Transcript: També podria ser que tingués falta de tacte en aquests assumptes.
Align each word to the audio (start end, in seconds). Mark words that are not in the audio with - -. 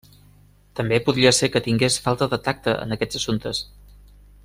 També 0.79 0.99
podria 1.09 1.33
ser 1.41 1.49
que 1.55 1.63
tingués 1.67 1.99
falta 2.07 2.29
de 2.33 2.41
tacte 2.49 2.75
en 2.87 2.97
aquests 2.97 3.21
assumptes. 3.21 3.61